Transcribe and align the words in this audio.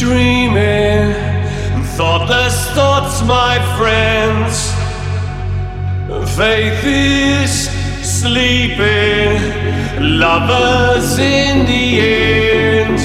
dreaming 0.00 1.12
thoughtless 1.94 2.70
thoughts, 2.70 3.20
my 3.22 3.58
friends. 3.76 4.72
Faith 6.34 6.82
is 6.84 7.68
sleeping, 8.00 9.36
lovers 10.00 11.18
in 11.18 11.66
the 11.66 12.00
end. 12.00 12.96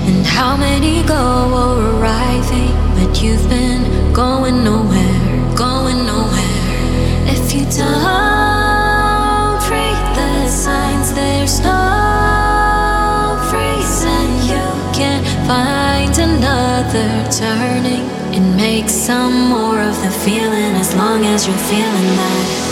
And 0.08 0.26
how 0.26 0.56
many 0.56 1.04
go 1.04 1.24
arriving, 1.98 2.74
but 2.96 3.22
you've 3.22 3.48
been 3.50 4.14
going 4.14 4.64
nowhere, 4.64 5.56
going 5.56 6.06
nowhere? 6.06 7.28
If 7.36 7.54
you 7.54 7.66
don't 7.66 9.62
read 9.70 10.02
the 10.20 10.48
signs, 10.48 11.14
there's 11.14 11.60
no 11.60 11.82
reason 13.52 14.26
you 14.52 14.64
can't 14.94 15.26
find 15.48 16.14
another 16.18 17.10
turning 17.32 18.06
and 18.36 18.56
make 18.56 18.90
some 18.90 19.50
more 19.50 19.80
of 19.80 19.96
the 20.04 20.12
feeling 20.24 20.76
as 20.76 20.96
long 20.96 21.26
as 21.26 21.48
you're 21.48 21.64
feeling 21.70 22.16
that. 22.22 22.66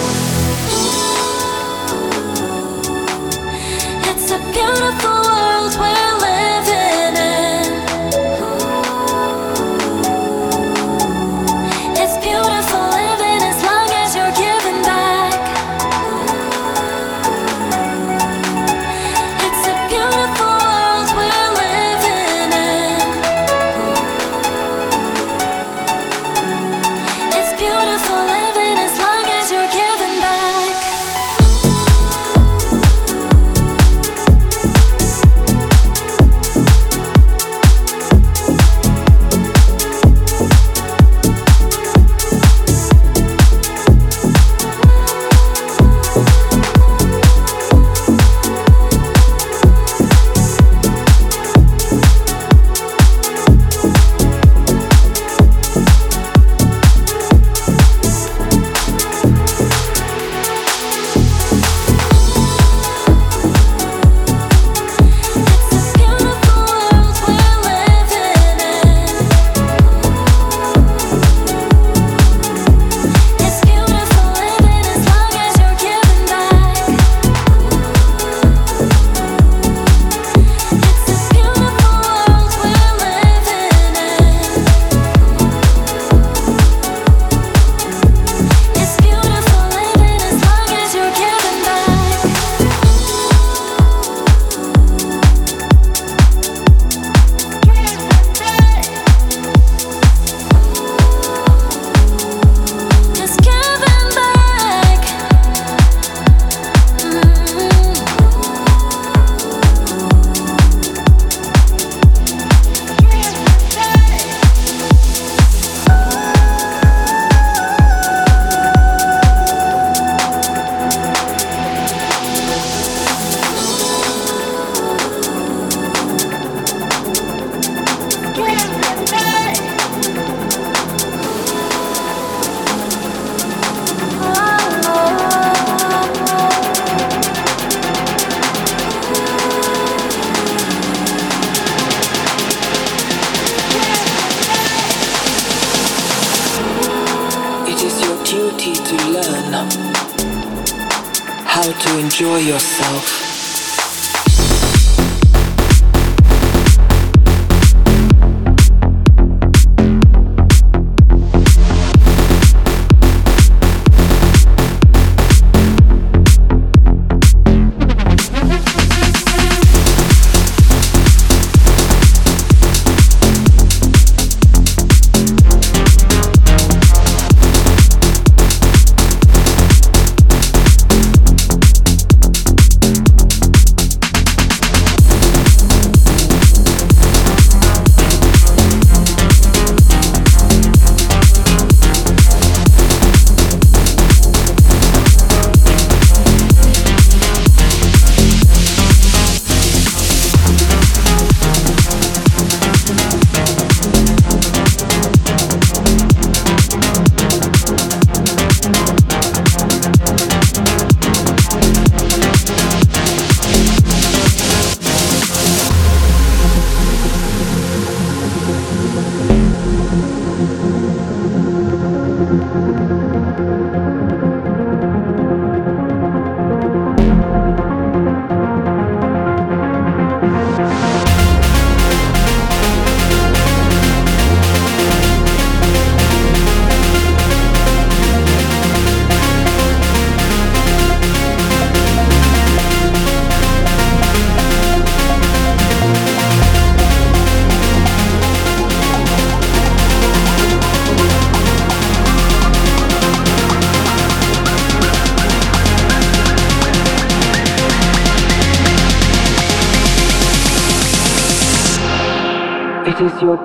your 4.84 5.03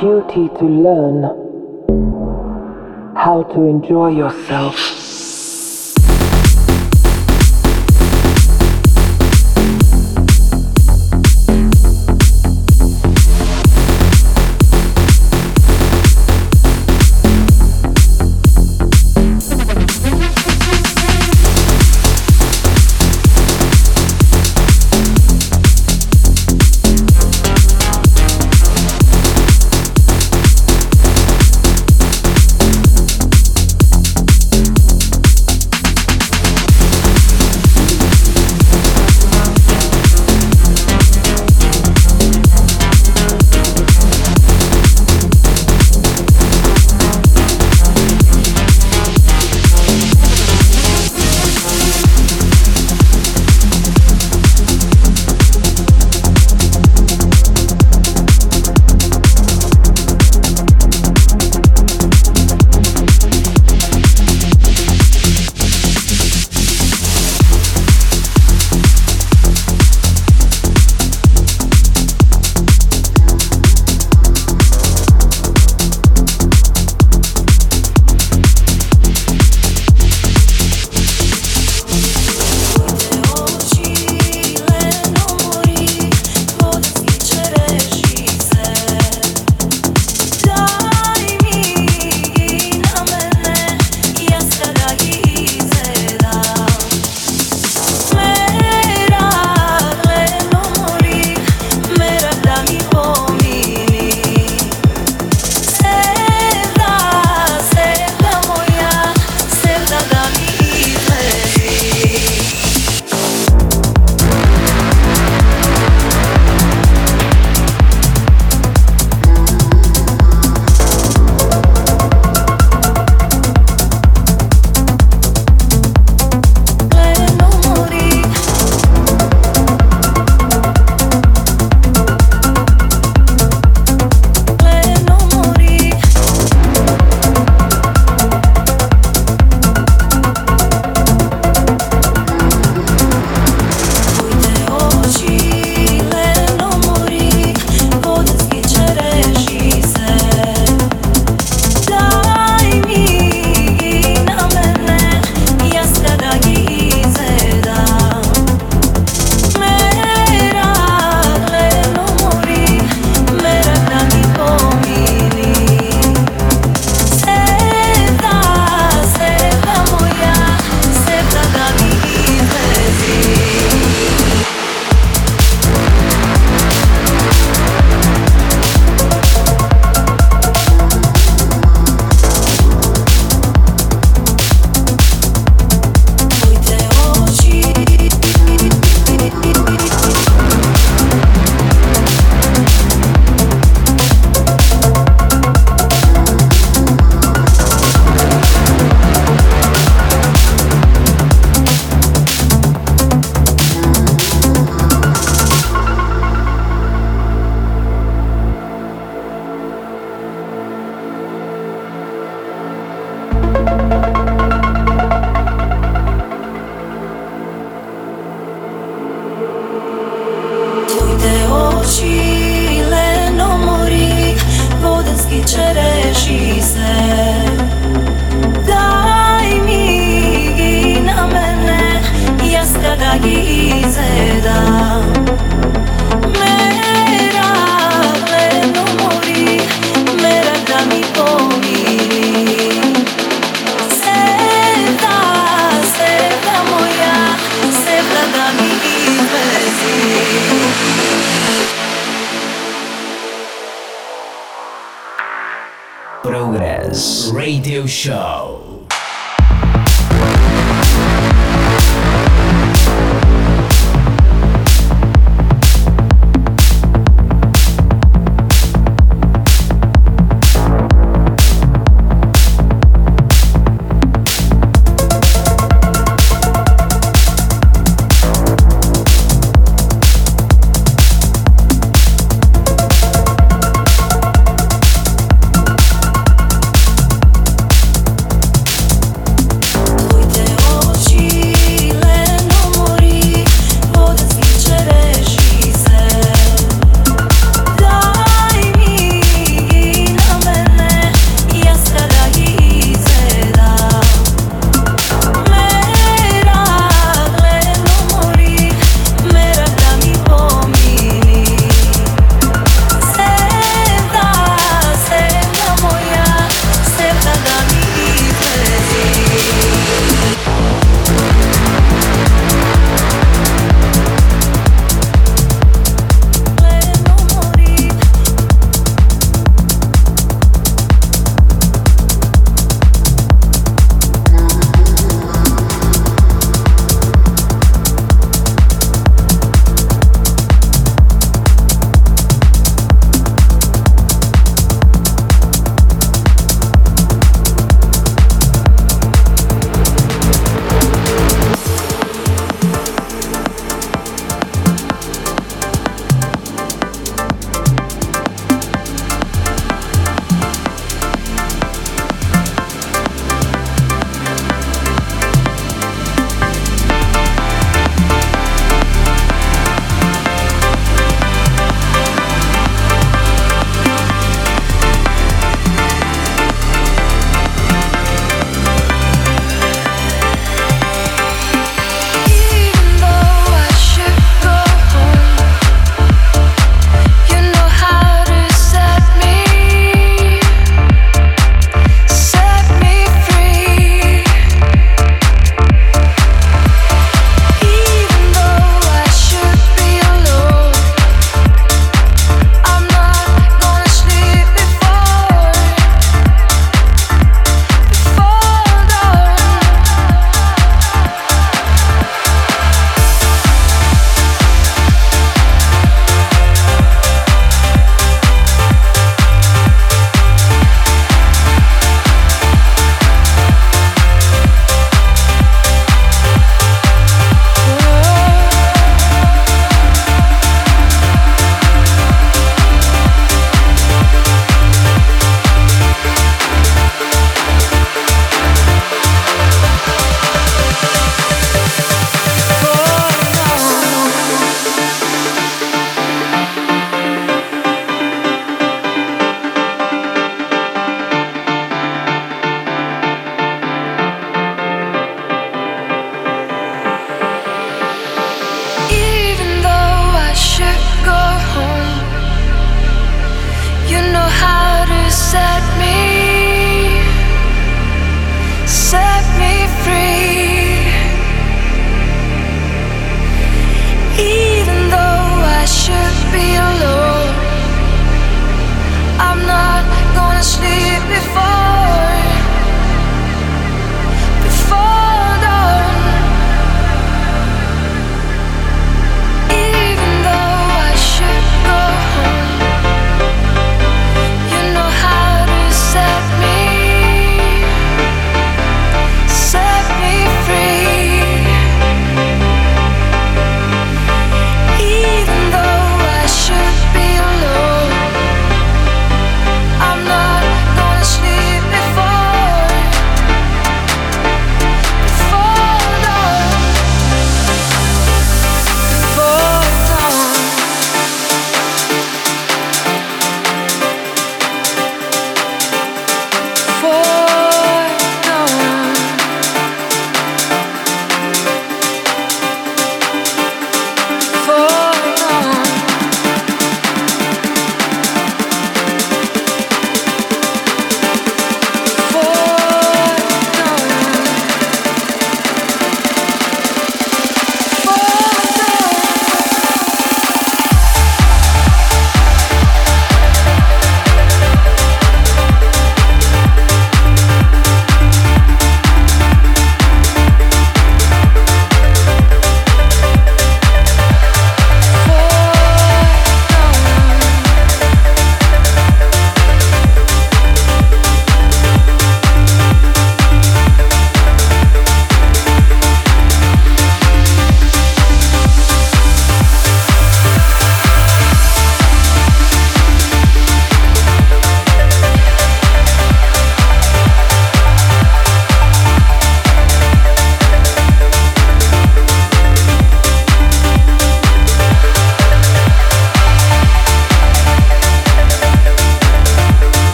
duty 0.00 0.48
to 0.58 0.64
learn 0.64 1.22
how 3.16 3.42
to 3.42 3.62
enjoy 3.62 4.08
yourself. 4.08 5.03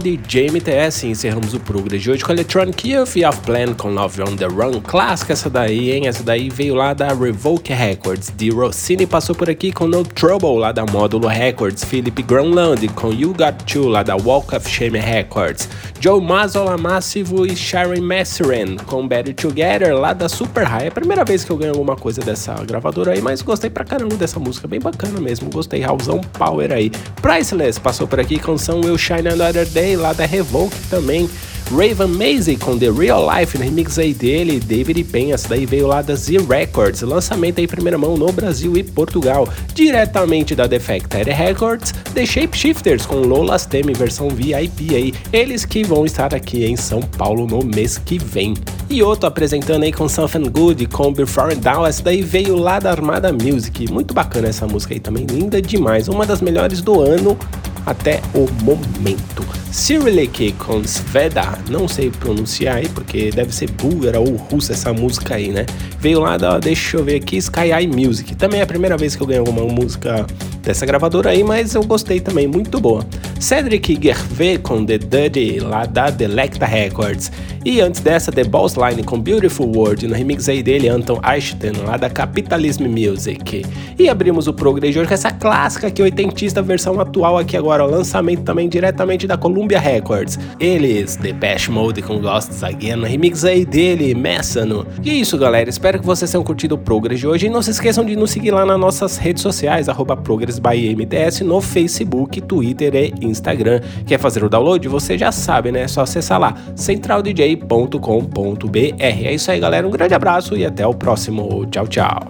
Galera, 0.00 0.08
aqui 0.08 0.08
é 0.08 0.12
o 0.14 0.16
DJ 0.16 0.50
MTS 0.50 1.06
e 1.06 1.10
encerramos 1.10 1.54
o 1.54 1.60
Progress 1.60 2.02
de 2.02 2.10
hoje 2.10 2.24
com 2.24 2.32
Electronic 2.32 2.88
Youth 2.88 3.16
e 3.16 3.24
Off 3.24 3.40
Plan 3.40 3.74
com 3.74 3.88
Love 3.88 4.22
on 4.22 4.36
the 4.36 4.46
Run. 4.46 4.80
Clássica 4.80 5.32
essa 5.32 5.50
daí, 5.50 5.90
hein? 5.90 6.06
Essa 6.06 6.22
daí 6.22 6.48
veio 6.48 6.74
lá 6.74 6.94
da 6.94 7.08
Revoke 7.08 7.72
Records. 7.72 8.32
De 8.34 8.50
Rossini 8.50 9.06
passou 9.06 9.34
por 9.34 9.50
aqui 9.50 9.72
com 9.72 9.86
No 9.86 10.04
Trouble 10.04 10.58
lá 10.58 10.72
da 10.72 10.84
Módulo 10.86 11.28
Records. 11.28 11.84
Philip 11.84 12.22
Granlund 12.22 12.88
com 12.88 13.12
You 13.12 13.34
Got 13.34 13.64
To 13.72 13.88
lá 13.88 14.02
da 14.02 14.16
Walk 14.16 14.54
of 14.54 14.68
Shame 14.68 14.98
Records. 14.98 15.68
Joe 16.02 16.18
Mazzola 16.18 16.78
Massivo 16.78 17.44
e 17.44 17.54
Sharon 17.54 18.00
Messeren 18.00 18.78
com 18.86 19.06
Better 19.06 19.34
Together 19.34 19.94
lá 19.94 20.14
da 20.14 20.30
Super 20.30 20.64
High. 20.64 20.84
É 20.84 20.88
a 20.88 20.90
primeira 20.90 21.26
vez 21.26 21.44
que 21.44 21.50
eu 21.50 21.58
ganho 21.58 21.72
alguma 21.72 21.94
coisa 21.94 22.22
dessa 22.22 22.54
gravadora 22.64 23.12
aí, 23.12 23.20
mas 23.20 23.42
gostei 23.42 23.68
pra 23.68 23.84
caramba 23.84 24.16
dessa 24.16 24.40
música, 24.40 24.66
bem 24.66 24.80
bacana 24.80 25.20
mesmo. 25.20 25.50
Gostei, 25.50 25.82
Raulzão 25.82 26.22
Power 26.38 26.72
aí. 26.72 26.90
Priceless 27.20 27.78
passou 27.78 28.06
por 28.06 28.18
aqui 28.18 28.38
com 28.38 28.56
Some 28.56 28.86
Will 28.86 28.96
Shine 28.96 29.28
Another 29.28 29.66
Day 29.68 29.94
lá 29.94 30.14
da 30.14 30.24
Revoke 30.24 30.74
também. 30.88 31.28
Raven 31.70 32.08
Maze 32.08 32.56
com 32.56 32.76
The 32.76 32.90
Real 32.90 33.24
Life, 33.30 33.56
no 33.56 33.62
remix 33.62 33.96
aí 33.96 34.12
dele, 34.12 34.58
David 34.58 35.04
Penha, 35.04 35.34
essa 35.34 35.48
daí 35.48 35.64
veio 35.64 35.86
lá 35.86 36.02
da 36.02 36.16
Z 36.16 36.38
Records, 36.48 37.00
lançamento 37.02 37.60
aí 37.60 37.66
primeira 37.68 37.96
mão 37.96 38.16
no 38.16 38.32
Brasil 38.32 38.76
e 38.76 38.82
Portugal, 38.82 39.48
diretamente 39.72 40.56
da 40.56 40.66
Defected 40.66 41.30
Records, 41.30 41.92
The 42.12 42.26
Shapeshifters 42.26 43.06
com 43.06 43.20
Lola 43.20 43.56
Teme 43.60 43.92
versão 43.92 44.28
VIP 44.30 44.96
aí, 44.96 45.14
eles 45.32 45.64
que 45.64 45.84
vão 45.84 46.04
estar 46.04 46.34
aqui 46.34 46.64
em 46.64 46.76
São 46.76 47.00
Paulo 47.00 47.46
no 47.46 47.64
mês 47.64 47.98
que 47.98 48.18
vem. 48.18 48.54
E 48.88 49.00
outro 49.00 49.28
apresentando 49.28 49.84
aí 49.84 49.92
com 49.92 50.08
Something 50.08 50.50
Good, 50.50 50.86
com 50.86 51.12
Before 51.12 51.54
Down, 51.54 51.86
essa 51.86 52.02
daí 52.02 52.20
veio 52.20 52.56
lá 52.56 52.80
da 52.80 52.90
Armada 52.90 53.32
Music, 53.32 53.88
muito 53.92 54.12
bacana 54.12 54.48
essa 54.48 54.66
música 54.66 54.94
aí 54.94 55.00
também, 55.00 55.24
linda 55.24 55.62
demais, 55.62 56.08
uma 56.08 56.26
das 56.26 56.40
melhores 56.40 56.82
do 56.82 57.00
ano 57.00 57.38
até 57.86 58.20
o 58.34 58.48
momento. 58.64 59.59
Cyrillic 59.72 60.52
com 60.52 60.82
Sveda, 60.84 61.58
não 61.68 61.86
sei 61.86 62.10
pronunciar 62.10 62.76
aí 62.76 62.88
porque 62.88 63.30
deve 63.30 63.54
ser 63.54 63.70
búlgara 63.70 64.18
ou 64.18 64.36
russa 64.36 64.72
essa 64.72 64.92
música 64.92 65.36
aí, 65.36 65.48
né? 65.48 65.64
Veio 66.00 66.20
lá 66.20 66.36
da, 66.36 66.58
deixa 66.58 66.96
eu 66.96 67.04
ver 67.04 67.16
aqui, 67.16 67.36
Sky 67.36 67.72
Eye 67.72 67.86
Music. 67.86 68.34
Também 68.34 68.60
é 68.60 68.62
a 68.62 68.66
primeira 68.66 68.96
vez 68.96 69.14
que 69.14 69.22
eu 69.22 69.26
ganho 69.26 69.40
alguma 69.40 69.64
música 69.66 70.26
dessa 70.62 70.84
gravadora 70.84 71.30
aí, 71.30 71.42
mas 71.42 71.74
eu 71.74 71.82
gostei 71.84 72.20
também, 72.20 72.46
muito 72.46 72.80
boa. 72.80 73.04
Cedric 73.38 73.98
Gervais 74.00 74.58
com 74.62 74.84
The 74.84 74.98
Dirty, 74.98 75.60
lá 75.60 75.86
da 75.86 76.10
Delecta 76.10 76.66
Records. 76.66 77.32
E 77.64 77.80
antes 77.80 78.00
dessa, 78.00 78.32
The 78.32 78.44
Boss 78.44 78.74
Line 78.74 79.02
com 79.02 79.20
Beautiful 79.20 79.70
World, 79.74 80.06
no 80.06 80.14
remix 80.14 80.48
aí 80.48 80.62
dele, 80.62 80.88
Anton 80.88 81.20
Ashton, 81.22 81.72
lá 81.86 81.96
da 81.96 82.08
Capitalism 82.08 82.84
Music. 82.84 83.64
E 83.98 84.08
abrimos 84.08 84.46
o 84.46 84.54
hoje 84.54 85.06
com 85.06 85.14
essa 85.14 85.30
clássica 85.30 85.86
aqui, 85.86 86.02
oitentista, 86.02 86.62
versão 86.62 86.98
atual 87.00 87.38
aqui 87.38 87.56
agora, 87.56 87.84
lançamento 87.84 88.42
também 88.42 88.68
diretamente 88.68 89.26
da 89.26 89.36
Columbia 89.60 89.78
Records. 89.78 90.38
Eles, 90.58 91.16
The 91.16 91.32
Bash 91.32 91.68
Mode 91.68 92.00
com 92.02 92.18
Ghosts 92.18 92.62
Again, 92.64 92.96
no 92.96 93.06
remix 93.06 93.44
aí 93.44 93.64
dele, 93.64 94.14
Messano. 94.14 94.86
E 95.04 95.10
é 95.10 95.14
isso, 95.14 95.36
galera, 95.36 95.68
espero 95.68 95.98
que 95.98 96.06
vocês 96.06 96.30
tenham 96.30 96.42
curtido 96.42 96.76
o 96.76 96.78
Progress 96.78 97.20
de 97.20 97.26
hoje 97.26 97.46
e 97.46 97.50
não 97.50 97.60
se 97.60 97.70
esqueçam 97.70 98.04
de 98.04 98.16
nos 98.16 98.30
seguir 98.30 98.52
lá 98.52 98.64
nas 98.64 98.78
nossas 98.78 99.18
redes 99.18 99.42
sociais, 99.42 99.88
arroba 99.88 100.16
ProgressByMTS, 100.16 101.42
no 101.42 101.60
Facebook, 101.60 102.40
Twitter 102.40 102.94
e 102.94 103.26
Instagram. 103.26 103.80
Quer 104.06 104.18
fazer 104.18 104.42
o 104.42 104.48
download? 104.48 104.88
Você 104.88 105.18
já 105.18 105.30
sabe, 105.30 105.70
né? 105.70 105.82
É 105.82 105.88
só 105.88 106.02
acessar 106.02 106.40
lá, 106.40 106.54
centraldj 106.74 107.30
www.progress.com.br. 107.30 108.94
É 108.98 109.34
isso 109.34 109.50
aí, 109.50 109.60
galera. 109.60 109.86
Um 109.86 109.90
grande 109.90 110.14
abraço 110.14 110.56
e 110.56 110.64
até 110.64 110.86
o 110.86 110.94
próximo. 110.94 111.66
Tchau, 111.66 111.86
tchau. 111.86 112.20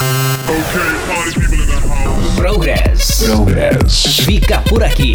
Progress. 2.36 3.24
Progress. 3.24 4.20
Fica 4.24 4.60
por 4.62 4.82
aqui. 4.82 5.14